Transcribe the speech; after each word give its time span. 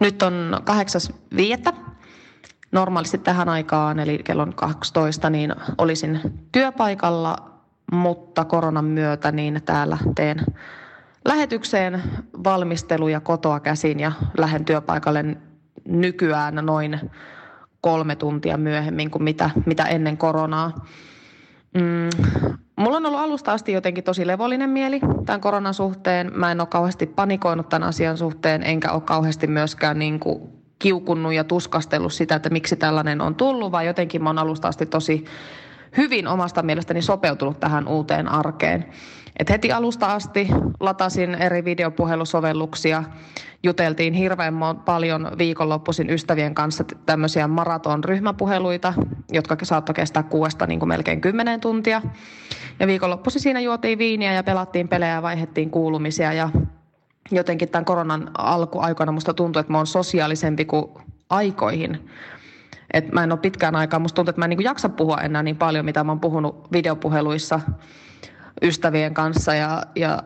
Nyt 0.00 0.22
on 0.22 0.60
kahdeksas 0.64 1.12
viettä. 1.36 1.72
Normaalisti 2.72 3.18
tähän 3.18 3.48
aikaan, 3.48 3.98
eli 3.98 4.18
kello 4.24 4.46
12, 4.54 5.30
niin 5.30 5.54
olisin 5.78 6.20
työpaikalla, 6.52 7.36
mutta 7.92 8.44
koronan 8.44 8.84
myötä 8.84 9.32
niin 9.32 9.62
täällä 9.64 9.98
teen 10.14 10.46
lähetykseen 11.24 12.02
valmisteluja 12.44 13.20
kotoa 13.20 13.60
käsin 13.60 14.00
ja 14.00 14.12
lähden 14.38 14.64
työpaikalle 14.64 15.24
nykyään 15.88 16.54
noin 16.54 17.00
kolme 17.80 18.16
tuntia 18.16 18.56
myöhemmin 18.56 19.10
kuin 19.10 19.22
mitä, 19.22 19.50
mitä 19.66 19.84
ennen 19.84 20.18
koronaa. 20.18 20.86
Mm, 21.74 22.08
mulla 22.76 22.96
on 22.96 23.06
ollut 23.06 23.20
alusta 23.20 23.52
asti 23.52 23.72
jotenkin 23.72 24.04
tosi 24.04 24.26
levollinen 24.26 24.70
mieli 24.70 25.00
tämän 25.26 25.40
koronan 25.40 25.74
suhteen. 25.74 26.32
Mä 26.34 26.52
en 26.52 26.60
ole 26.60 26.68
kauheasti 26.68 27.06
panikoinut 27.06 27.68
tämän 27.68 27.88
asian 27.88 28.18
suhteen, 28.18 28.62
enkä 28.62 28.92
ole 28.92 29.00
kauheasti 29.00 29.46
myöskään 29.46 29.98
niin 29.98 30.20
kuin 30.20 30.42
kiukunnut 30.78 31.32
ja 31.32 31.44
tuskastellut 31.44 32.12
sitä, 32.12 32.34
että 32.34 32.50
miksi 32.50 32.76
tällainen 32.76 33.20
on 33.20 33.34
tullut, 33.34 33.72
vaan 33.72 33.86
jotenkin 33.86 34.22
mä 34.22 34.28
oon 34.28 34.38
alusta 34.38 34.68
asti 34.68 34.86
tosi 34.86 35.24
hyvin 35.96 36.28
omasta 36.28 36.62
mielestäni 36.62 37.02
sopeutunut 37.02 37.60
tähän 37.60 37.88
uuteen 37.88 38.28
arkeen. 38.28 38.86
Et 39.38 39.50
heti 39.50 39.72
alusta 39.72 40.06
asti 40.06 40.48
latasin 40.80 41.34
eri 41.34 41.64
videopuhelusovelluksia, 41.64 43.04
juteltiin 43.62 44.14
hirveän 44.14 44.54
paljon 44.84 45.30
viikonloppuisin 45.38 46.10
ystävien 46.10 46.54
kanssa 46.54 46.84
tämmöisiä 47.06 47.48
maraton-ryhmäpuheluita, 47.48 48.94
jotka 49.32 49.56
saattoi 49.62 49.94
kestää 49.94 50.22
kuudesta 50.22 50.66
niin 50.66 50.78
kuin 50.78 50.88
melkein 50.88 51.20
kymmenen 51.20 51.60
tuntia. 51.60 52.02
Ja 52.80 52.86
viikonloppuisin 52.86 53.42
siinä 53.42 53.60
juotiin 53.60 53.98
viiniä 53.98 54.32
ja 54.32 54.42
pelattiin 54.42 54.88
pelejä 54.88 55.12
ja 55.14 55.22
vaihettiin 55.22 55.70
kuulumisia 55.70 56.32
ja 56.32 56.50
jotenkin 57.30 57.68
tämän 57.68 57.84
koronan 57.84 58.30
alkuaikana 58.38 59.12
musta 59.12 59.34
tuntuu, 59.34 59.60
että 59.60 59.72
mä 59.72 59.78
oon 59.78 59.86
sosiaalisempi 59.86 60.64
kuin 60.64 60.86
aikoihin. 61.30 62.10
Et 62.92 63.12
mä 63.12 63.24
en 63.24 63.32
ole 63.32 63.40
pitkään 63.40 63.76
aikaa, 63.76 64.00
musta 64.00 64.14
tuntuu, 64.14 64.30
että 64.30 64.40
mä 64.40 64.44
en 64.44 64.50
niin 64.50 64.64
jaksa 64.64 64.88
puhua 64.88 65.16
enää 65.16 65.42
niin 65.42 65.56
paljon, 65.56 65.84
mitä 65.84 66.04
mä 66.04 66.12
oon 66.12 66.20
puhunut 66.20 66.72
videopuheluissa 66.72 67.60
ystävien 68.62 69.14
kanssa 69.14 69.54
ja, 69.54 69.82
ja 69.96 70.22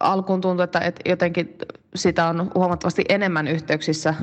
alkuun 0.00 0.40
tuntui, 0.40 0.64
että, 0.64 0.80
että 0.80 1.10
jotenkin 1.10 1.56
sitä 1.94 2.26
on 2.26 2.50
huomattavasti 2.54 3.04
enemmän 3.08 3.48
yhteyksissä 3.48 4.14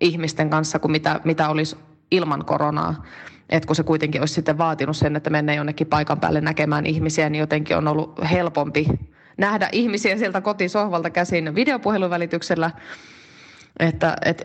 ihmisten 0.00 0.50
kanssa 0.50 0.78
kuin 0.78 0.92
mitä, 0.92 1.20
mitä 1.24 1.48
olisi 1.48 1.76
ilman 2.10 2.44
koronaa. 2.44 3.04
Et 3.50 3.66
kun 3.66 3.76
se 3.76 3.82
kuitenkin 3.82 4.22
olisi 4.22 4.34
sitten 4.34 4.58
vaatinut 4.58 4.96
sen, 4.96 5.16
että 5.16 5.30
mennään 5.30 5.56
jonnekin 5.56 5.86
paikan 5.86 6.20
päälle 6.20 6.40
näkemään 6.40 6.86
ihmisiä, 6.86 7.30
niin 7.30 7.40
jotenkin 7.40 7.76
on 7.76 7.88
ollut 7.88 8.20
helpompi 8.30 8.86
nähdä 9.38 9.68
ihmisiä 9.72 10.16
sieltä 10.16 10.40
kotisohvalta 10.40 11.10
käsin 11.10 11.54
videopuhelun 11.54 12.10
välityksellä. 12.10 12.70
Että, 13.78 14.16
että 14.24 14.44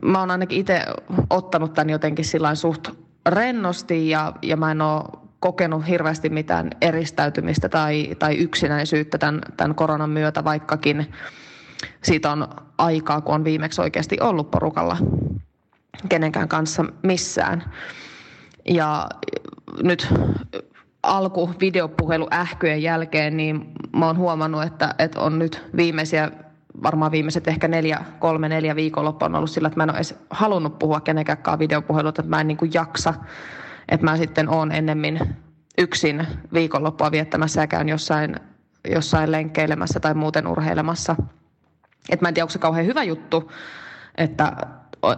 mä 0.00 0.20
oon 0.20 0.30
ainakin 0.30 0.58
itse 0.58 0.82
ottanut 1.30 1.74
tämän 1.74 1.90
jotenkin 1.90 2.24
sillä 2.24 2.54
suht 2.54 2.88
rennosti 3.26 4.08
ja, 4.08 4.32
ja 4.42 4.56
mä 4.56 4.70
en 4.70 4.82
ole 4.82 5.04
kokenut 5.40 5.88
hirveästi 5.88 6.28
mitään 6.28 6.70
eristäytymistä 6.80 7.68
tai, 7.68 8.16
tai 8.18 8.36
yksinäisyyttä 8.36 9.18
tämän, 9.18 9.40
tämän 9.56 9.74
koronan 9.74 10.10
myötä, 10.10 10.44
vaikkakin 10.44 11.12
siitä 12.02 12.32
on 12.32 12.48
aikaa, 12.78 13.20
kun 13.20 13.34
on 13.34 13.44
viimeksi 13.44 13.80
oikeasti 13.80 14.16
ollut 14.20 14.50
porukalla 14.50 14.96
kenenkään 16.08 16.48
kanssa 16.48 16.84
missään. 17.02 17.64
Ja 18.68 19.08
nyt 19.82 20.08
alku 21.02 21.50
videopuhelu 21.60 22.28
ähkyjen 22.32 22.82
jälkeen, 22.82 23.36
niin 23.36 23.72
mä 23.96 24.06
oon 24.06 24.16
huomannut, 24.16 24.62
että, 24.62 24.94
että 24.98 25.20
on 25.20 25.38
nyt 25.38 25.64
viimeisiä, 25.76 26.30
varmaan 26.82 27.12
viimeiset 27.12 27.48
ehkä 27.48 27.68
neljä, 27.68 28.04
kolme, 28.18 28.48
neljä 28.48 28.76
viikonloppua 28.76 29.26
on 29.26 29.34
ollut 29.34 29.50
sillä, 29.50 29.66
että 29.66 29.76
mä 29.76 29.82
en 29.82 29.90
ole 29.90 29.98
edes 29.98 30.18
halunnut 30.30 30.78
puhua 30.78 31.00
kenenkään 31.00 31.58
videopuhelut, 31.58 32.18
että 32.18 32.30
mä 32.30 32.40
en 32.40 32.48
niin 32.48 32.56
kuin 32.56 32.70
jaksa 32.74 33.14
että 33.90 34.06
mä 34.06 34.16
sitten 34.16 34.48
oon 34.48 34.72
ennemmin 34.72 35.20
yksin 35.78 36.26
viikonloppua 36.52 37.10
viettämässä 37.10 37.60
ja 37.60 37.66
käyn 37.66 37.88
jossain, 37.88 38.36
jossain 38.90 39.32
lenkkeilemässä 39.32 40.00
tai 40.00 40.14
muuten 40.14 40.46
urheilemassa. 40.46 41.16
Et 42.10 42.20
mä 42.20 42.28
en 42.28 42.34
tiedä, 42.34 42.44
onko 42.44 42.52
se 42.52 42.58
kauhean 42.58 42.86
hyvä 42.86 43.02
juttu, 43.02 43.52
että, 44.18 44.56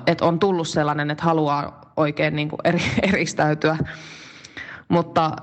että 0.06 0.25
on 0.25 0.38
tullut 0.38 0.69
sellainen, 0.69 1.11
että 1.11 1.25
haluaa 1.25 1.93
oikein 1.97 2.37
niin 2.37 2.49
kuin 2.49 2.61
eri, 2.65 2.82
eristäytyä. 3.09 3.77
Mutta 4.88 5.37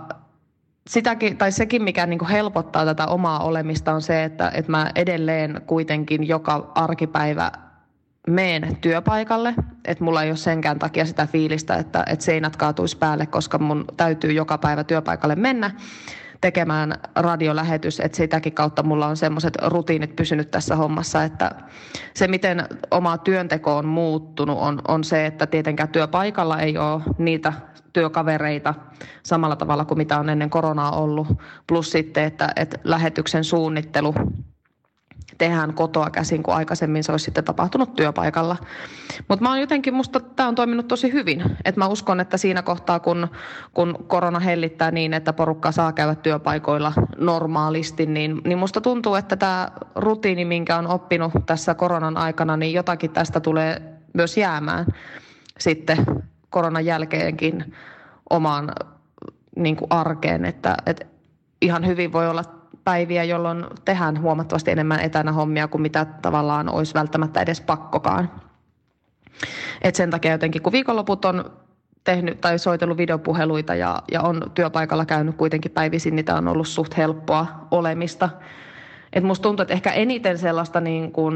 sitäkin, 0.88 1.38
tai 1.38 1.52
sekin, 1.52 1.84
mikä 1.84 2.06
niin 2.06 2.20
kuin 2.20 2.30
helpottaa 2.30 2.86
tätä 2.86 3.06
omaa 3.08 3.40
olemista, 3.40 3.94
on 3.94 4.02
se, 4.02 4.24
että, 4.24 4.52
että 4.54 4.72
mä 4.72 4.92
edelleen 4.96 5.62
kuitenkin 5.68 6.28
joka 6.28 6.72
arkipäivä 6.76 7.52
meen 8.28 8.78
työpaikalle, 8.82 9.56
että 9.86 10.04
mulla 10.04 10.24
ei 10.24 10.30
ole 10.30 10.38
senkään 10.38 10.80
takia 10.80 11.06
sitä 11.06 11.28
fiilistä, 11.28 11.76
että, 11.76 12.04
että 12.08 12.26
seinät 12.26 12.56
kaatuisi 12.56 12.98
päälle, 12.98 13.26
koska 13.26 13.58
mun 13.58 13.86
täytyy 13.98 14.32
joka 14.32 14.58
päivä 14.58 14.84
työpaikalle 14.84 15.36
mennä 15.36 15.72
tekemään 16.42 16.96
radiolähetys, 17.16 18.00
että 18.00 18.16
sitäkin 18.16 18.54
kautta 18.54 18.84
mulla 18.84 19.08
on 19.08 19.18
semmoiset 19.18 19.58
rutiinit 19.66 20.16
pysynyt 20.16 20.52
tässä 20.52 20.76
hommassa, 20.76 21.24
että 21.24 21.52
se 22.14 22.28
miten 22.28 22.66
oma 22.92 23.18
työnteko 23.18 23.78
on 23.78 23.86
muuttunut 23.86 24.58
on, 24.60 24.82
on 24.88 25.04
se, 25.04 25.26
että 25.26 25.48
tietenkään 25.48 25.90
työpaikalla 25.90 26.60
ei 26.60 26.78
ole 26.78 27.02
niitä 27.18 27.54
työkavereita 27.94 28.74
samalla 29.24 29.56
tavalla 29.56 29.86
kuin 29.86 29.98
mitä 29.98 30.20
on 30.20 30.30
ennen 30.30 30.50
koronaa 30.50 30.92
ollut, 30.92 31.28
plus 31.68 31.92
sitten, 31.92 32.24
että, 32.24 32.50
että 32.56 32.80
lähetyksen 32.84 33.44
suunnittelu 33.44 34.14
tehdään 35.40 35.74
kotoa 35.74 36.10
käsin, 36.10 36.44
kun 36.44 36.54
aikaisemmin 36.54 37.04
se 37.04 37.12
olisi 37.12 37.26
sitten 37.26 37.44
tapahtunut 37.44 37.96
työpaikalla. 37.96 38.58
Mutta 39.28 39.44
mä 39.44 39.50
oon 39.50 39.60
jotenkin, 39.60 39.94
musta 39.94 40.20
tämä 40.20 40.50
on 40.50 40.56
toiminut 40.56 40.88
tosi 40.88 41.14
hyvin. 41.14 41.44
Et 41.66 41.78
mä 41.78 41.88
uskon, 41.88 42.20
että 42.20 42.38
siinä 42.38 42.62
kohtaa, 42.62 43.00
kun, 43.00 43.28
kun 43.74 44.06
korona 44.08 44.40
hellittää 44.40 44.92
niin, 44.92 45.14
että 45.14 45.34
porukka 45.34 45.72
saa 45.72 45.94
käydä 45.94 46.16
työpaikoilla 46.16 46.94
normaalisti, 47.18 48.06
niin, 48.06 48.42
niin 48.46 48.58
musta 48.58 48.82
tuntuu, 48.82 49.16
että 49.16 49.36
tämä 49.36 49.72
rutiini, 49.96 50.46
minkä 50.46 50.78
on 50.78 50.88
oppinut 50.88 51.32
tässä 51.46 51.74
koronan 51.74 52.18
aikana, 52.18 52.58
niin 52.58 52.74
jotakin 52.74 53.12
tästä 53.12 53.40
tulee 53.40 53.82
myös 54.14 54.38
jäämään 54.38 54.86
sitten 55.60 55.98
koronan 56.50 56.86
jälkeenkin 56.86 57.76
omaan 58.30 58.72
niin 59.56 59.76
kuin 59.76 59.88
arkeen, 59.90 60.46
että, 60.46 60.78
että 60.86 61.06
ihan 61.62 61.88
hyvin 61.88 62.14
voi 62.14 62.30
olla 62.30 62.59
päiviä, 62.84 63.24
jolloin 63.24 63.66
tehdään 63.86 64.22
huomattavasti 64.22 64.72
enemmän 64.72 65.00
etänä 65.00 65.32
hommia 65.32 65.68
kuin 65.68 65.82
mitä 65.82 66.06
tavallaan 66.06 66.70
olisi 66.70 66.94
välttämättä 66.94 67.42
edes 67.42 67.62
pakkokaan. 67.62 68.32
Et 69.82 69.96
sen 69.96 70.10
takia 70.10 70.32
jotenkin, 70.32 70.62
kun 70.62 70.74
viikonloput 70.74 71.26
on 71.26 71.52
tehnyt 72.04 72.42
tai 72.42 72.60
soitellut 72.60 72.98
videopuheluita 72.98 73.76
ja, 73.76 74.04
ja 74.12 74.22
on 74.22 74.52
työpaikalla 74.54 75.06
käynyt 75.06 75.36
kuitenkin 75.36 75.72
päivisin, 75.72 76.16
niin 76.16 76.26
tämä 76.26 76.38
on 76.38 76.48
ollut 76.48 76.68
suht 76.68 76.98
helppoa 76.98 77.68
olemista. 77.72 78.30
Et 79.14 79.24
musta 79.24 79.44
tuntuu, 79.44 79.62
että 79.62 79.74
ehkä 79.74 79.92
eniten 79.92 80.38
sellaista 80.38 80.82
niin 80.82 81.12
kuin 81.12 81.36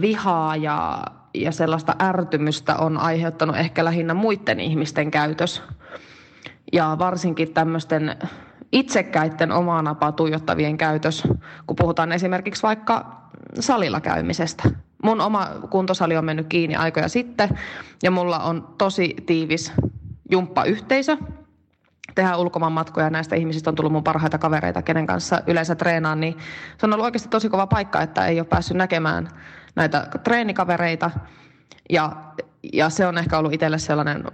vihaa 0.00 0.56
ja, 0.56 1.04
ja 1.34 1.52
sellaista 1.52 1.94
ärtymystä 2.02 2.76
on 2.76 2.98
aiheuttanut 2.98 3.56
ehkä 3.56 3.84
lähinnä 3.84 4.14
muiden 4.14 4.60
ihmisten 4.60 5.10
käytös. 5.10 5.62
Ja 6.72 6.96
varsinkin 6.98 7.54
tämmöisten 7.54 8.16
itsekkäiden 8.72 9.52
omaa 9.52 9.82
napaa 9.82 10.12
tuijottavien 10.12 10.76
käytös, 10.76 11.22
kun 11.66 11.76
puhutaan 11.76 12.12
esimerkiksi 12.12 12.62
vaikka 12.62 13.20
salilla 13.60 14.00
käymisestä. 14.00 14.70
Mun 15.02 15.20
oma 15.20 15.48
kuntosali 15.70 16.16
on 16.16 16.24
mennyt 16.24 16.46
kiinni 16.46 16.76
aikoja 16.76 17.08
sitten 17.08 17.48
ja 18.02 18.10
mulla 18.10 18.38
on 18.38 18.74
tosi 18.78 19.16
tiivis 19.26 19.72
jumppayhteisö. 20.30 21.16
Tehdään 22.14 22.40
ulkomaanmatkoja 22.40 23.10
näistä 23.10 23.36
ihmisistä 23.36 23.70
on 23.70 23.74
tullut 23.74 23.92
mun 23.92 24.04
parhaita 24.04 24.38
kavereita, 24.38 24.82
kenen 24.82 25.06
kanssa 25.06 25.42
yleensä 25.46 25.74
treenaan, 25.74 26.20
niin 26.20 26.36
se 26.78 26.86
on 26.86 26.92
ollut 26.92 27.04
oikeasti 27.04 27.28
tosi 27.28 27.48
kova 27.48 27.66
paikka, 27.66 28.02
että 28.02 28.26
ei 28.26 28.40
ole 28.40 28.46
päässyt 28.46 28.76
näkemään 28.76 29.28
näitä 29.76 30.06
treenikavereita. 30.24 31.10
Ja 31.90 32.12
ja 32.72 32.90
se 32.90 33.06
on 33.06 33.18
ehkä 33.18 33.38
ollut 33.38 33.52
itselle 33.52 33.78
sellainen 33.78 34.24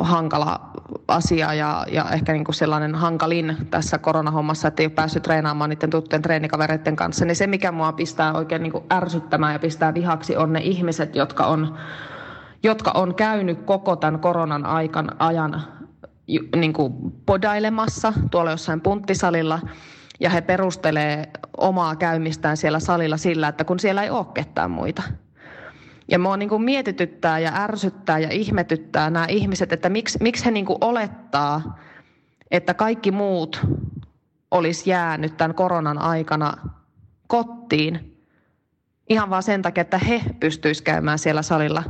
hankala 0.00 0.70
asia 1.08 1.54
ja, 1.54 1.86
ja 1.92 2.10
ehkä 2.10 2.32
niin 2.32 2.44
kuin 2.44 2.54
sellainen 2.54 2.94
hankalin 2.94 3.56
tässä 3.70 3.98
koronahommassa, 3.98 4.68
että 4.68 4.82
ei 4.82 4.86
ole 4.86 4.92
päässyt 4.94 5.22
treenaamaan 5.22 5.70
niiden 5.70 5.90
tuttujen 5.90 6.22
treenikavereiden 6.22 6.96
kanssa. 6.96 7.24
Niin 7.24 7.36
se, 7.36 7.46
mikä 7.46 7.72
mua 7.72 7.92
pistää 7.92 8.32
oikein 8.32 8.62
niin 8.62 8.72
kuin 8.72 8.84
ärsyttämään 8.92 9.52
ja 9.52 9.58
pistää 9.58 9.94
vihaksi, 9.94 10.36
on 10.36 10.52
ne 10.52 10.60
ihmiset, 10.60 11.16
jotka 11.16 11.46
on, 11.46 11.78
jotka 12.62 12.90
on 12.90 13.14
käynyt 13.14 13.62
koko 13.62 13.96
tämän 13.96 14.20
koronan 14.20 14.66
aikan, 14.66 15.10
ajan 15.18 15.62
niin 16.56 16.72
kuin 16.72 16.94
podailemassa 17.26 18.12
tuolla 18.30 18.50
jossain 18.50 18.80
punttisalilla 18.80 19.60
ja 20.20 20.30
he 20.30 20.40
perustelee 20.40 21.30
omaa 21.56 21.96
käymistään 21.96 22.56
siellä 22.56 22.80
salilla 22.80 23.16
sillä, 23.16 23.48
että 23.48 23.64
kun 23.64 23.80
siellä 23.80 24.02
ei 24.02 24.10
ole 24.10 24.26
ketään 24.34 24.70
muita– 24.70 25.02
ja 26.10 26.18
mua 26.18 26.36
niin 26.36 26.48
kuin 26.48 26.62
mietityttää 26.62 27.38
ja 27.38 27.52
ärsyttää 27.54 28.18
ja 28.18 28.28
ihmetyttää 28.30 29.10
nämä 29.10 29.26
ihmiset, 29.28 29.72
että 29.72 29.88
miksi, 29.88 30.18
miksi 30.20 30.44
he 30.44 30.50
niin 30.50 30.66
kuin 30.66 30.78
olettaa, 30.80 31.78
että 32.50 32.74
kaikki 32.74 33.10
muut 33.10 33.60
olisi 34.50 34.90
jäänyt 34.90 35.36
tämän 35.36 35.54
koronan 35.54 35.98
aikana 35.98 36.52
kotiin 37.26 38.16
ihan 39.08 39.30
vaan 39.30 39.42
sen 39.42 39.62
takia, 39.62 39.80
että 39.80 39.98
he 39.98 40.20
pystyisivät 40.40 40.84
käymään 40.84 41.18
siellä 41.18 41.42
salilla. 41.42 41.82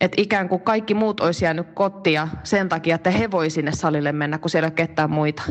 Että 0.00 0.22
ikään 0.22 0.48
kuin 0.48 0.60
kaikki 0.60 0.94
muut 0.94 1.20
olisi 1.20 1.44
jäänyt 1.44 1.66
kotia 1.74 2.28
sen 2.42 2.68
takia, 2.68 2.94
että 2.94 3.10
he 3.10 3.30
voi 3.30 3.50
sinne 3.50 3.72
salille 3.72 4.12
mennä, 4.12 4.38
kun 4.38 4.50
siellä 4.50 4.66
ei 4.66 4.70
ole 4.70 4.74
ketään 4.74 5.10
muita. 5.10 5.42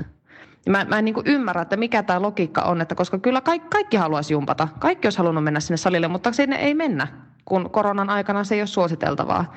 Mä, 0.70 0.86
mä 0.86 1.00
en 1.00 1.06
niin 1.06 1.16
ymmärrä, 1.26 1.62
että 1.62 1.78
mikä 1.78 2.04
tämä 2.04 2.22
logiikka 2.22 2.62
on, 2.62 2.82
että 2.82 2.96
koska 2.96 3.20
kyllä 3.20 3.42
kaikki, 3.42 3.68
kaikki 3.70 3.98
haluaisi 3.98 4.34
jumpata. 4.34 4.68
Kaikki 4.80 5.06
olisi 5.06 5.18
halunnut 5.18 5.44
mennä 5.44 5.60
sinne 5.60 5.78
salille, 5.78 6.08
mutta 6.08 6.32
sinne 6.32 6.56
ei 6.56 6.74
mennä, 6.74 7.08
kun 7.50 7.70
koronan 7.70 8.10
aikana 8.10 8.44
se 8.44 8.56
ei 8.56 8.62
ole 8.62 8.68
suositeltavaa. 8.68 9.54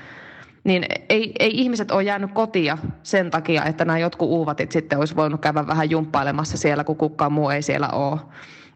Niin 0.65 0.87
ei, 1.09 1.33
ei 1.39 1.51
ihmiset 1.61 1.91
ole 1.91 2.03
jäänyt 2.03 2.33
kotia 2.33 2.79
sen 3.03 3.31
takia, 3.31 3.65
että 3.65 3.85
nämä 3.85 3.99
jotkut 3.99 4.29
uuvatit 4.29 4.73
sitten 4.73 4.99
olisi 4.99 5.17
voinut 5.17 5.41
käydä 5.41 5.67
vähän 5.67 5.91
jumppailemassa 5.91 6.59
siellä, 6.59 6.85
kun 6.85 6.97
kukaan 6.97 7.33
muu 7.33 7.51
ei 7.51 7.63
siellä 7.63 7.89
ole. 7.89 8.21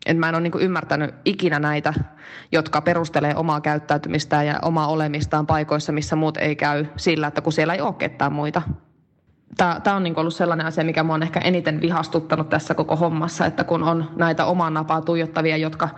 Et 0.06 0.18
mä 0.18 0.28
en 0.28 0.34
ole 0.34 0.42
niin 0.42 0.60
ymmärtänyt 0.60 1.14
ikinä 1.24 1.58
näitä, 1.58 1.94
jotka 2.52 2.80
perustelee 2.80 3.34
omaa 3.36 3.60
käyttäytymistään 3.60 4.46
ja 4.46 4.58
omaa 4.62 4.86
olemistaan 4.86 5.46
paikoissa, 5.46 5.92
missä 5.92 6.16
muut 6.16 6.36
ei 6.36 6.56
käy 6.56 6.86
sillä, 6.96 7.26
että 7.26 7.40
kun 7.40 7.52
siellä 7.52 7.74
ei 7.74 7.80
ole 7.80 7.94
ketään 7.94 8.32
muita. 8.32 8.62
Tämä 9.56 9.96
on 9.96 10.02
niin 10.02 10.18
ollut 10.18 10.34
sellainen 10.34 10.66
asia, 10.66 10.84
mikä 10.84 11.02
mua 11.02 11.14
on 11.14 11.22
ehkä 11.22 11.40
eniten 11.40 11.80
vihastuttanut 11.80 12.48
tässä 12.48 12.74
koko 12.74 12.96
hommassa, 12.96 13.46
että 13.46 13.64
kun 13.64 13.82
on 13.82 14.10
näitä 14.16 14.44
omaa 14.44 14.70
napaa 14.70 15.00
tuijottavia, 15.00 15.56
jotka, 15.56 15.88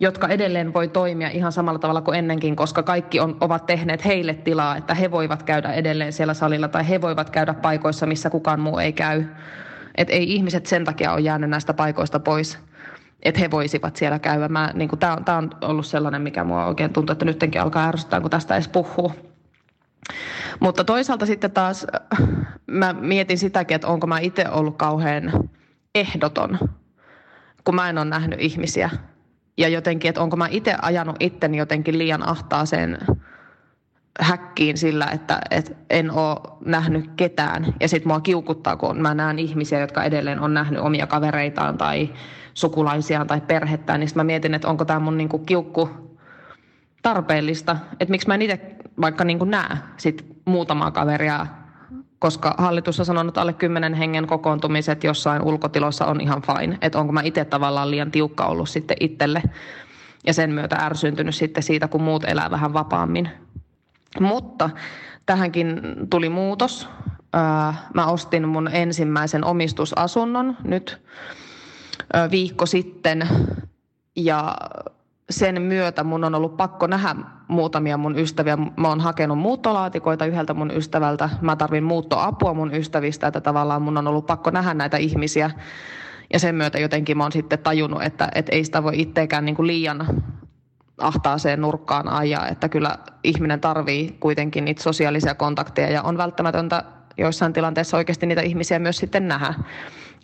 jotka 0.00 0.28
edelleen 0.28 0.74
voi 0.74 0.88
toimia 0.88 1.30
ihan 1.30 1.52
samalla 1.52 1.78
tavalla 1.78 2.00
kuin 2.00 2.18
ennenkin, 2.18 2.56
koska 2.56 2.82
kaikki 2.82 3.20
on, 3.20 3.36
ovat 3.40 3.66
tehneet 3.66 4.04
heille 4.04 4.34
tilaa, 4.34 4.76
että 4.76 4.94
he 4.94 5.10
voivat 5.10 5.42
käydä 5.42 5.72
edelleen 5.72 6.12
siellä 6.12 6.34
salilla 6.34 6.68
tai 6.68 6.88
he 6.88 7.00
voivat 7.00 7.30
käydä 7.30 7.54
paikoissa, 7.54 8.06
missä 8.06 8.30
kukaan 8.30 8.60
muu 8.60 8.78
ei 8.78 8.92
käy. 8.92 9.24
Et 9.94 10.10
ei 10.10 10.34
ihmiset 10.34 10.66
sen 10.66 10.84
takia 10.84 11.12
ole 11.12 11.20
jäänyt 11.20 11.50
näistä 11.50 11.74
paikoista 11.74 12.20
pois 12.20 12.58
että 13.22 13.40
he 13.40 13.50
voisivat 13.50 13.96
siellä 13.96 14.18
käydä. 14.18 14.48
niin 14.74 14.90
Tämä 14.98 15.12
on, 15.12 15.24
on 15.36 15.50
ollut 15.62 15.86
sellainen, 15.86 16.22
mikä 16.22 16.44
mua 16.44 16.66
oikein 16.66 16.92
tuntuu, 16.92 17.12
että 17.12 17.24
nytkin 17.24 17.60
alkaa 17.60 17.88
ärsyttää, 17.88 18.20
kun 18.20 18.30
tästä 18.30 18.54
edes 18.54 18.68
puhuu. 18.68 19.12
Mutta 20.60 20.84
toisaalta 20.84 21.26
sitten 21.26 21.50
taas 21.50 21.86
mä 22.66 22.92
mietin 22.92 23.38
sitäkin, 23.38 23.74
että 23.74 23.88
onko 23.88 24.06
mä 24.06 24.18
itse 24.18 24.48
ollut 24.50 24.76
kauhean 24.76 25.50
ehdoton, 25.94 26.58
kun 27.64 27.74
mä 27.74 27.88
en 27.88 27.98
ole 27.98 28.04
nähnyt 28.04 28.40
ihmisiä. 28.40 28.90
Ja 29.56 29.68
jotenkin, 29.68 30.08
että 30.08 30.20
onko 30.20 30.36
mä 30.36 30.48
itse 30.50 30.76
ajanut 30.82 31.16
itteni 31.20 31.56
jotenkin 31.56 31.98
liian 31.98 32.28
ahtaaseen 32.28 32.98
häkkiin 34.20 34.76
sillä, 34.76 35.06
että, 35.06 35.40
että 35.50 35.74
en 35.90 36.10
ole 36.10 36.36
nähnyt 36.64 37.10
ketään. 37.16 37.74
Ja 37.80 37.88
sitten 37.88 38.08
mua 38.08 38.20
kiukuttaa, 38.20 38.76
kun 38.76 39.02
mä 39.02 39.14
näen 39.14 39.38
ihmisiä, 39.38 39.80
jotka 39.80 40.04
edelleen 40.04 40.40
on 40.40 40.54
nähnyt 40.54 40.80
omia 40.80 41.06
kavereitaan 41.06 41.78
tai 41.78 42.12
sukulaisiaan 42.54 43.26
tai 43.26 43.40
perhettään. 43.40 44.00
Niin 44.00 44.10
mä 44.14 44.24
mietin, 44.24 44.54
että 44.54 44.68
onko 44.68 44.84
tämä 44.84 45.00
mun 45.00 45.16
niinku 45.16 45.38
kiukku 45.38 45.88
tarpeellista. 47.02 47.76
Että 48.00 48.10
miksi 48.10 48.28
mä 48.28 48.34
en 48.34 48.42
itse 48.42 48.60
vaikka 49.00 49.24
niinku 49.24 49.44
näe 49.44 49.76
sit 49.96 50.26
muutamaa 50.44 50.90
kaveria, 50.90 51.46
koska 52.18 52.54
hallitus 52.58 53.00
on 53.00 53.06
sanonut, 53.06 53.30
että 53.30 53.40
alle 53.40 53.52
kymmenen 53.52 53.94
hengen 53.94 54.26
kokoontumiset 54.26 55.04
jossain 55.04 55.42
ulkotilossa 55.42 56.06
on 56.06 56.20
ihan 56.20 56.42
fine. 56.42 56.78
Että 56.80 56.98
onko 56.98 57.12
mä 57.12 57.20
itse 57.22 57.44
tavallaan 57.44 57.90
liian 57.90 58.10
tiukka 58.10 58.46
ollut 58.46 58.68
sitten 58.68 58.96
itselle 59.00 59.42
ja 60.26 60.34
sen 60.34 60.50
myötä 60.50 60.76
ärsyntynyt 60.76 61.34
sitten 61.34 61.62
siitä, 61.62 61.88
kun 61.88 62.02
muut 62.02 62.24
elää 62.24 62.50
vähän 62.50 62.72
vapaammin. 62.72 63.30
Mutta 64.20 64.70
tähänkin 65.26 65.80
tuli 66.10 66.28
muutos. 66.28 66.88
Mä 67.94 68.06
ostin 68.06 68.48
mun 68.48 68.68
ensimmäisen 68.72 69.44
omistusasunnon 69.44 70.56
nyt 70.64 71.02
viikko 72.30 72.66
sitten 72.66 73.28
ja 74.16 74.56
sen 75.30 75.62
myötä 75.62 76.04
mun 76.04 76.24
on 76.24 76.34
ollut 76.34 76.56
pakko 76.56 76.86
nähdä 76.86 77.14
muutamia 77.48 77.96
mun 77.96 78.18
ystäviä. 78.18 78.56
Mä 78.56 78.88
oon 78.88 79.00
hakenut 79.00 79.38
muuttolaatikoita 79.38 80.26
yhdeltä 80.26 80.54
mun 80.54 80.70
ystävältä. 80.70 81.28
Mä 81.40 81.56
tarvin 81.56 81.84
muuttoapua 81.84 82.54
mun 82.54 82.74
ystävistä, 82.74 83.26
että 83.26 83.40
tavallaan 83.40 83.82
mun 83.82 83.98
on 83.98 84.06
ollut 84.06 84.26
pakko 84.26 84.50
nähdä 84.50 84.74
näitä 84.74 84.96
ihmisiä. 84.96 85.50
Ja 86.32 86.38
sen 86.38 86.54
myötä 86.54 86.78
jotenkin 86.78 87.16
mä 87.16 87.24
oon 87.24 87.32
sitten 87.32 87.58
tajunnut, 87.58 88.02
että, 88.02 88.28
että 88.34 88.52
ei 88.56 88.64
sitä 88.64 88.82
voi 88.82 89.00
itseekään 89.00 89.44
niin 89.44 89.56
kuin 89.56 89.66
liian 89.66 90.06
ahtaaseen 90.98 91.60
nurkkaan 91.60 92.08
ajaa, 92.08 92.48
että 92.48 92.68
kyllä 92.68 92.98
ihminen 93.24 93.60
tarvii 93.60 94.16
kuitenkin 94.20 94.64
niitä 94.64 94.82
sosiaalisia 94.82 95.34
kontakteja 95.34 95.90
ja 95.90 96.02
on 96.02 96.18
välttämätöntä 96.18 96.84
joissain 97.18 97.52
tilanteissa 97.52 97.96
oikeasti 97.96 98.26
niitä 98.26 98.42
ihmisiä 98.42 98.78
myös 98.78 98.96
sitten 98.96 99.28
nähdä. 99.28 99.54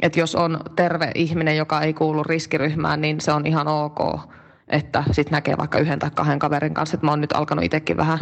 Että 0.00 0.20
jos 0.20 0.34
on 0.34 0.60
terve 0.76 1.10
ihminen, 1.14 1.56
joka 1.56 1.80
ei 1.80 1.94
kuulu 1.94 2.22
riskiryhmään, 2.22 3.00
niin 3.00 3.20
se 3.20 3.32
on 3.32 3.46
ihan 3.46 3.68
ok, 3.68 3.98
että 4.72 5.04
sitten 5.10 5.32
näkee 5.32 5.58
vaikka 5.58 5.78
yhden 5.78 5.98
tai 5.98 6.10
kahden 6.14 6.38
kaverin 6.38 6.74
kanssa. 6.74 6.94
Että 6.94 7.06
mä 7.06 7.12
oon 7.12 7.20
nyt 7.20 7.32
alkanut 7.32 7.64
itsekin 7.64 7.96
vähän 7.96 8.18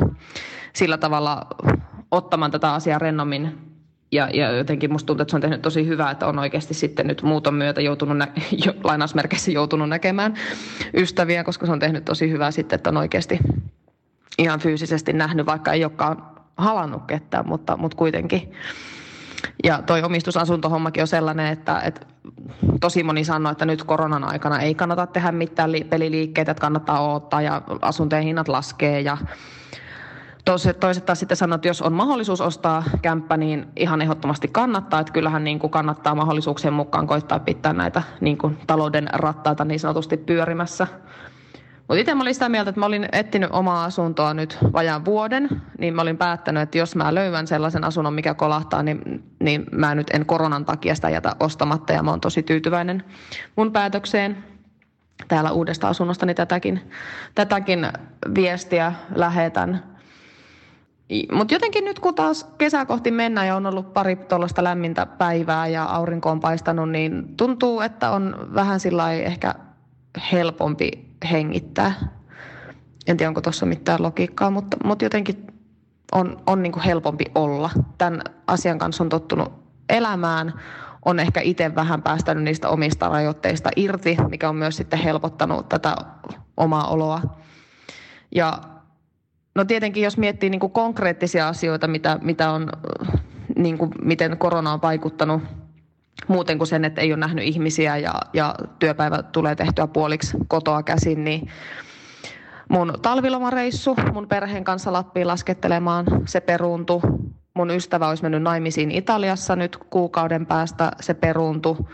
sillä 0.73 0.99
tavalla 0.99 1.47
ottamaan 2.11 2.51
tätä 2.51 2.75
asiaa 2.75 2.99
rennommin 2.99 3.71
ja, 4.13 4.31
ja 4.35 4.51
jotenkin 4.51 4.93
musta 4.93 5.07
tuntuu, 5.07 5.23
että 5.23 5.31
se 5.31 5.37
on 5.37 5.41
tehnyt 5.41 5.63
tosi 5.63 5.87
hyvää, 5.87 6.11
että 6.11 6.27
on 6.27 6.39
oikeasti 6.39 6.75
sitten 6.75 7.07
nyt 7.07 7.23
muuton 7.23 7.55
myötä 7.55 7.81
joutunut, 7.81 8.19
nä- 8.19 8.29
jo, 8.67 8.75
lainausmerkeissä 8.85 9.51
joutunut 9.51 9.89
näkemään 9.89 10.35
ystäviä, 10.95 11.45
koska 11.45 11.67
se 11.67 11.73
on 11.73 11.79
tehnyt 11.79 12.05
tosi 12.05 12.31
hyvää 12.31 12.51
sitten, 12.51 12.77
että 12.77 12.91
on 12.91 12.97
oikeasti 12.97 13.39
ihan 14.39 14.61
fyysisesti 14.61 15.13
nähnyt, 15.13 15.47
vaikka 15.47 15.73
ei 15.73 15.85
olekaan 15.85 16.27
halannut 16.57 17.03
ketään, 17.07 17.49
mutta, 17.49 17.77
mutta 17.77 17.97
kuitenkin. 17.97 18.53
Ja 19.65 19.83
toi 19.83 20.03
omistusasuntohommakin 20.03 21.03
on 21.03 21.07
sellainen, 21.07 21.47
että, 21.47 21.81
että 21.81 22.07
tosi 22.81 23.03
moni 23.03 23.25
sanoo, 23.25 23.53
että 23.53 23.65
nyt 23.65 23.85
koronan 23.85 24.25
aikana 24.25 24.61
ei 24.61 24.75
kannata 24.75 25.07
tehdä 25.07 25.33
mitään 25.33 25.71
peliliikkeitä, 25.91 26.51
että 26.51 26.61
kannattaa 26.61 27.11
odottaa 27.11 27.43
ja 27.43 27.63
asuntojen 27.83 28.25
hinnat 28.25 28.49
laskee 28.49 29.01
ja 29.01 29.19
Toiset, 30.45 30.81
toiset 30.81 31.07
taas 31.07 31.19
sitten 31.19 31.37
sanoo, 31.37 31.55
että 31.55 31.69
jos 31.69 31.83
on 31.83 31.93
mahdollisuus 31.93 32.41
ostaa 32.41 32.85
kämppä, 33.03 33.37
niin 33.37 33.67
ihan 33.77 34.03
ehdottomasti 34.03 34.49
kannattaa. 34.49 35.01
Että 35.01 35.13
kyllähän 35.13 35.45
niin 35.45 35.59
kuin 35.59 35.71
kannattaa 35.71 36.15
mahdollisuuksien 36.15 36.73
mukaan 36.73 37.07
koittaa 37.07 37.39
pitää 37.39 37.73
näitä 37.73 38.03
niin 38.21 38.39
kuin 38.39 38.59
talouden 38.67 39.09
rattaita 39.13 39.65
niin 39.65 39.81
sanotusti 39.81 40.17
pyörimässä. 40.17 40.87
Mutta 41.91 42.01
itse 42.01 42.13
olin 42.13 42.35
sitä 42.35 42.49
mieltä, 42.49 42.69
että 42.69 42.81
mä 42.81 42.87
olin 42.87 43.09
etsinyt 43.13 43.51
omaa 43.53 43.85
asuntoa 43.85 44.35
nyt 44.35 44.59
vajaan 44.73 45.05
vuoden, 45.05 45.49
niin 45.79 45.95
mä 45.95 46.03
olin 46.03 46.17
päättänyt, 46.17 46.63
että 46.63 46.79
jos 46.79 46.97
mä 46.97 47.15
löydän 47.15 47.47
sellaisen 47.47 47.85
asunnon, 47.85 48.15
mikä 48.15 48.35
kolahtaa, 48.35 48.83
niin, 48.83 49.25
niin 49.41 49.67
mä 49.73 49.95
nyt 49.95 50.11
en 50.13 50.27
koronan 50.27 50.65
takia 50.65 50.95
sitä 50.95 51.11
jätä 51.11 51.37
ostamatta 51.41 51.93
ja 51.93 52.03
mä 52.03 52.11
oon 52.11 52.21
tosi 52.21 52.43
tyytyväinen 52.43 53.05
mun 53.57 53.73
päätökseen 53.73 54.45
täällä 55.29 55.53
uudesta 55.53 55.89
asunnosta, 55.89 56.27
niin 56.27 56.37
tätäkin, 56.37 56.91
tätäkin 57.35 57.89
viestiä 58.35 58.93
lähetän. 59.15 59.83
Mutta 61.33 61.55
jotenkin 61.55 61.85
nyt 61.85 61.99
kun 61.99 62.15
taas 62.15 62.45
kesä 62.59 62.85
kohti 62.85 63.11
mennään 63.11 63.47
ja 63.47 63.57
on 63.57 63.67
ollut 63.67 63.95
pari 63.95 64.17
tuollaista 64.17 64.65
lämmintä 64.65 65.07
päivää 65.07 65.67
ja 65.67 65.85
aurinko 65.85 66.31
on 66.31 66.41
paistanut, 66.41 66.91
niin 66.91 67.37
tuntuu, 67.37 67.81
että 67.81 68.11
on 68.11 68.49
vähän 68.55 68.81
sillä 68.81 69.13
ehkä 69.13 69.55
helpompi 70.33 71.10
hengittää. 71.31 71.95
En 73.07 73.17
tiedä, 73.17 73.31
onko 73.31 73.41
tuossa 73.41 73.67
mitään 73.67 74.03
logiikkaa, 74.03 74.51
mutta, 74.51 74.77
mutta 74.85 75.05
jotenkin 75.05 75.47
on, 76.13 76.43
on 76.47 76.63
niin 76.63 76.73
kuin 76.73 76.83
helpompi 76.83 77.25
olla. 77.35 77.71
Tämän 77.99 78.23
asian 78.47 78.79
kanssa 78.79 79.05
on 79.05 79.09
tottunut 79.09 79.53
elämään, 79.89 80.55
on 81.05 81.21
ehkä 81.21 81.41
itse 81.41 81.75
vähän 81.75 82.03
päästänyt 82.03 82.45
niistä 82.45 82.69
omista 82.69 83.09
rajoitteista 83.09 83.71
irti, 83.77 84.17
mikä 84.29 84.49
on 84.49 84.57
myös 84.57 84.77
sitten 84.77 84.99
helpottanut 84.99 85.69
tätä 85.69 85.97
omaa 86.57 86.87
oloa. 86.89 87.23
Ja 88.35 88.59
no 89.55 89.65
tietenkin, 89.65 90.03
jos 90.03 90.19
miettii 90.19 90.51
niin 90.51 90.61
kuin 90.61 90.73
konkreettisia 90.73 91.49
asioita, 91.49 91.87
mitä, 91.87 92.19
mitä 92.23 92.51
on, 92.51 92.69
niin 93.57 93.79
kuin, 93.79 93.91
miten 94.03 94.39
korona 94.39 94.73
on 94.73 94.83
vaikuttanut 94.83 95.43
muuten 96.29 96.59
kuin 96.59 96.69
sen, 96.69 96.85
että 96.85 97.01
ei 97.01 97.13
ole 97.13 97.21
nähnyt 97.21 97.45
ihmisiä 97.45 97.97
ja, 97.97 98.15
ja 98.33 98.55
työpäivä 98.79 99.23
tulee 99.23 99.55
tehtyä 99.55 99.87
puoliksi 99.87 100.37
kotoa 100.49 100.83
käsin, 100.83 101.25
niin 101.25 101.49
mun 102.69 102.95
talvilomareissu 103.03 103.97
mun 104.13 104.29
perheen 104.29 104.65
kanssa 104.65 104.93
Lappiin 104.93 105.27
laskettelemaan, 105.27 106.07
se 106.27 106.41
peruuntu. 106.41 107.03
Mun 107.55 107.71
ystävä 107.71 108.09
olisi 108.09 108.23
mennyt 108.23 108.43
naimisiin 108.43 108.91
Italiassa 108.91 109.57
nyt 109.57 109.77
kuukauden 109.77 110.47
päästä, 110.47 110.91
se 111.01 111.15
peruuntu. 111.15 111.89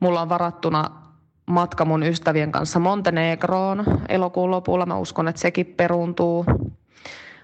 Mulla 0.00 0.20
on 0.20 0.28
varattuna 0.28 0.90
matka 1.46 1.84
mun 1.84 2.02
ystävien 2.02 2.52
kanssa 2.52 2.78
Montenegroon 2.78 3.84
elokuun 4.08 4.50
lopulla. 4.50 4.86
Mä 4.86 4.98
uskon, 4.98 5.28
että 5.28 5.40
sekin 5.40 5.66
peruuntuu. 5.66 6.44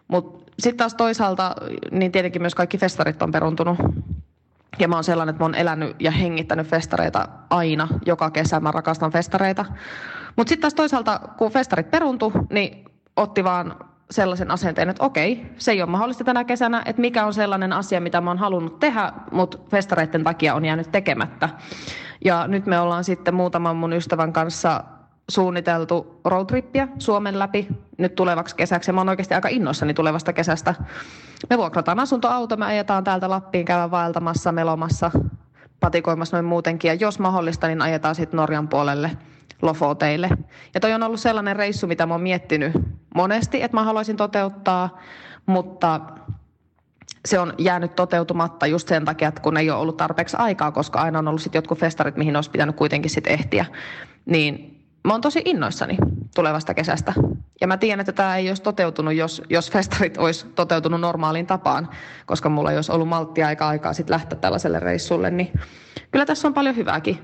Mutta 0.09 0.52
sitten 0.59 0.78
taas 0.78 0.95
toisaalta, 0.95 1.54
niin 1.90 2.12
tietenkin 2.12 2.42
myös 2.42 2.54
kaikki 2.54 2.78
festarit 2.78 3.23
on 3.23 3.33
peruntunut. 3.33 3.78
Ja 4.79 4.88
mä 4.88 4.95
oon 4.95 5.05
sellainen, 5.05 5.33
että 5.33 5.43
mä 5.43 5.47
oon 5.47 5.55
elänyt 5.55 5.97
ja 6.00 6.11
hengittänyt 6.11 6.67
festareita 6.67 7.29
aina, 7.50 7.88
joka 8.07 8.31
kesä. 8.31 8.61
Mä 8.61 8.71
rakastan 8.71 9.12
festareita. 9.12 9.64
Mutta 10.37 10.49
sitten 10.49 10.61
taas 10.61 10.75
toisaalta, 10.75 11.21
kun 11.38 11.52
festarit 11.52 11.91
peruntu, 11.91 12.33
niin 12.50 12.85
otti 13.17 13.45
vaan 13.45 13.75
sellaisen 14.11 14.50
asenteen, 14.50 14.88
että 14.88 15.05
okei, 15.05 15.47
se 15.57 15.73
ei 15.73 15.83
ole 15.83 15.91
mahdollista 15.91 16.25
tänä 16.25 16.45
kesänä, 16.45 16.83
että 16.87 17.00
mikä 17.00 17.26
on 17.26 17.35
sellainen 17.35 17.73
asia, 17.73 18.00
mitä 18.00 18.21
mä 18.21 18.31
oon 18.31 18.38
halunnut 18.38 18.79
tehdä, 18.79 19.12
mutta 19.31 19.59
festareiden 19.71 20.25
takia 20.25 20.55
on 20.55 20.64
jäänyt 20.64 20.93
tekemättä. 20.93 21.49
Ja 22.25 22.47
nyt 22.47 22.67
me 22.67 22.81
ollaan 22.81 23.05
sitten 23.05 23.35
muutaman 23.35 23.76
mun 23.76 23.93
ystävän 23.93 24.33
kanssa 24.33 24.85
suunniteltu 25.32 26.20
roadtrippiä 26.24 26.88
Suomen 26.98 27.38
läpi 27.38 27.68
nyt 27.98 28.14
tulevaksi 28.14 28.56
kesäksi. 28.56 28.90
Ja 28.90 28.92
mä 28.92 29.00
oon 29.00 29.08
oikeasti 29.08 29.34
aika 29.34 29.48
innoissani 29.48 29.94
tulevasta 29.94 30.32
kesästä. 30.32 30.74
Me 31.50 31.58
vuokrataan 31.58 32.00
asuntoauto, 32.00 32.56
me 32.56 32.64
ajetaan 32.64 33.04
täältä 33.04 33.30
Lappiin 33.30 33.64
käydä 33.64 33.90
vaeltamassa, 33.90 34.52
melomassa, 34.52 35.10
patikoimassa 35.80 36.36
noin 36.36 36.44
muutenkin. 36.44 36.88
Ja 36.88 36.94
jos 36.94 37.18
mahdollista, 37.18 37.66
niin 37.66 37.82
ajetaan 37.82 38.14
sitten 38.14 38.36
Norjan 38.36 38.68
puolelle 38.68 39.10
Lofoteille. 39.62 40.30
Ja 40.74 40.80
toi 40.80 40.92
on 40.92 41.02
ollut 41.02 41.20
sellainen 41.20 41.56
reissu, 41.56 41.86
mitä 41.86 42.06
mä 42.06 42.14
oon 42.14 42.22
miettinyt 42.22 42.72
monesti, 43.14 43.62
että 43.62 43.76
mä 43.76 43.84
haluaisin 43.84 44.16
toteuttaa, 44.16 44.98
mutta 45.46 46.00
se 47.28 47.38
on 47.38 47.54
jäänyt 47.58 47.96
toteutumatta 47.96 48.66
just 48.66 48.88
sen 48.88 49.04
takia, 49.04 49.28
että 49.28 49.40
kun 49.40 49.56
ei 49.56 49.70
ole 49.70 49.80
ollut 49.80 49.96
tarpeeksi 49.96 50.36
aikaa, 50.36 50.72
koska 50.72 51.00
aina 51.00 51.18
on 51.18 51.28
ollut 51.28 51.42
sit 51.42 51.54
jotkut 51.54 51.78
festarit, 51.78 52.16
mihin 52.16 52.36
olisi 52.36 52.50
pitänyt 52.50 52.76
kuitenkin 52.76 53.10
sitten 53.10 53.32
ehtiä. 53.32 53.66
Niin 54.26 54.81
mä 55.04 55.12
oon 55.12 55.21
tosi 55.21 55.42
innoissani 55.44 55.97
tulevasta 56.35 56.75
kesästä. 56.75 57.12
Ja 57.61 57.66
mä 57.66 57.76
tiedän, 57.76 58.00
että 58.00 58.12
tämä 58.12 58.37
ei 58.37 58.49
olisi 58.49 58.62
toteutunut, 58.62 59.14
jos, 59.14 59.42
jos 59.49 59.71
festarit 59.71 60.18
olisi 60.18 60.47
toteutunut 60.47 61.00
normaaliin 61.00 61.47
tapaan, 61.47 61.88
koska 62.26 62.49
mulla 62.49 62.71
ei 62.71 62.76
olisi 62.78 62.92
ollut 62.92 63.09
malttia 63.09 63.47
aika 63.47 63.68
aikaa 63.68 63.92
sitten 63.92 64.14
lähteä 64.14 64.38
tällaiselle 64.38 64.80
reissulle. 64.80 65.30
Niin 65.30 65.52
kyllä 66.11 66.26
tässä 66.26 66.49
on 66.49 66.54
paljon 66.54 66.76
hyvääkin. 66.76 67.18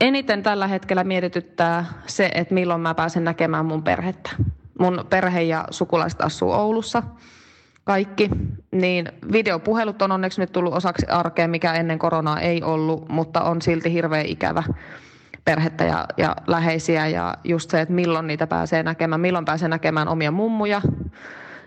Eniten 0.00 0.42
tällä 0.42 0.66
hetkellä 0.66 1.04
mietityttää 1.04 1.84
se, 2.06 2.30
että 2.34 2.54
milloin 2.54 2.80
mä 2.80 2.94
pääsen 2.94 3.24
näkemään 3.24 3.66
mun 3.66 3.82
perhettä. 3.82 4.30
Mun 4.78 5.06
perhe 5.10 5.42
ja 5.42 5.64
sukulaiset 5.70 6.20
asuu 6.20 6.52
Oulussa 6.52 7.02
kaikki, 7.84 8.30
niin 8.72 9.08
videopuhelut 9.32 10.02
on 10.02 10.12
onneksi 10.12 10.40
nyt 10.40 10.52
tullut 10.52 10.74
osaksi 10.74 11.06
arkea, 11.06 11.48
mikä 11.48 11.72
ennen 11.72 11.98
koronaa 11.98 12.40
ei 12.40 12.62
ollut, 12.62 13.08
mutta 13.08 13.42
on 13.42 13.62
silti 13.62 13.92
hirveän 13.92 14.26
ikävä 14.26 14.62
perhettä 15.46 15.84
ja, 15.84 16.06
ja 16.16 16.36
läheisiä 16.46 17.08
ja 17.08 17.34
just 17.44 17.70
se, 17.70 17.80
että 17.80 17.94
milloin 17.94 18.26
niitä 18.26 18.46
pääsee 18.46 18.82
näkemään, 18.82 19.20
milloin 19.20 19.44
pääsee 19.44 19.68
näkemään 19.68 20.08
omia 20.08 20.30
mummuja, 20.30 20.82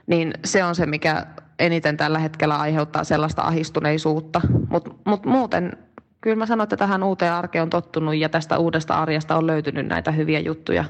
niin 0.08 0.34
se 0.46 0.64
on 0.64 0.76
se, 0.76 0.86
mikä 0.86 1.26
eniten 1.60 1.98
tällä 1.98 2.20
hetkellä 2.20 2.56
aiheuttaa 2.56 3.04
sellaista 3.04 3.42
ahistuneisuutta. 3.42 4.42
Mutta 4.70 4.92
mut 5.06 5.26
muuten 5.26 5.78
kyllä 6.22 6.36
mä 6.36 6.46
sanon, 6.46 6.64
että 6.64 6.78
tähän 6.78 7.04
uuteen 7.04 7.34
arkeen 7.34 7.62
on 7.62 7.70
tottunut 7.70 8.16
ja 8.16 8.30
tästä 8.30 8.58
uudesta 8.58 8.94
arjesta 8.94 9.36
on 9.36 9.48
löytynyt 9.48 9.88
näitä 9.88 10.12
hyviä 10.12 10.40
juttuja, 10.40 10.86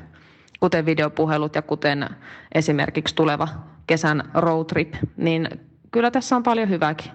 kuten 0.59 0.85
videopuhelut 0.85 1.55
ja 1.55 1.61
kuten 1.61 2.09
esimerkiksi 2.55 3.15
tuleva 3.15 3.47
kesän 3.87 4.23
roadtrip, 4.33 4.93
niin 5.17 5.49
kyllä 5.91 6.11
tässä 6.11 6.35
on 6.35 6.43
paljon 6.43 6.69
hyvääkin. 6.69 7.11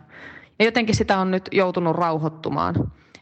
Ja 0.58 0.64
jotenkin 0.64 0.94
sitä 0.94 1.18
on 1.18 1.30
nyt 1.30 1.48
joutunut 1.52 1.96
rauhoittumaan. 1.96 2.74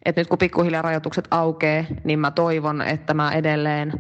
Et 0.05 0.17
nyt 0.17 0.29
kun 0.29 0.39
pikkuhiljaa 0.39 0.83
rajoitukset 0.83 1.29
aukeaa, 1.31 1.85
niin 2.05 2.19
mä 2.19 2.31
toivon, 2.31 2.83
että 2.83 3.15
mä 3.15 3.33
edelleen 3.33 3.93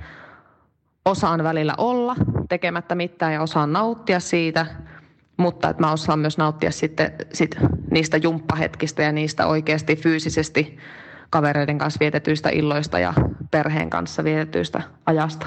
osaan 1.05 1.45
välillä 1.45 1.75
olla 1.79 2.17
tekemättä 2.49 2.95
mitään 2.95 3.33
ja 3.33 3.43
osaan 3.43 3.73
nauttia 3.73 4.21
siitä, 4.21 4.67
mutta 5.37 5.69
että 5.69 5.83
mä 5.83 5.93
osaan 5.93 6.19
myös 6.19 6.39
nauttia 6.39 6.71
sitten 6.71 7.13
sit 7.33 7.57
niistä 7.91 8.17
jumppahetkistä 8.17 9.03
ja 9.03 9.13
niistä 9.13 9.47
oikeasti 9.47 9.97
fyysisesti 9.97 10.79
kavereiden 11.31 11.79
kanssa 11.79 12.01
vietetyistä 12.01 12.49
illoista 12.49 12.99
ja 12.99 13.15
perheen 13.51 13.91
kanssa 13.91 14.25
vietetyistä 14.25 14.83
ajasta. 15.07 15.47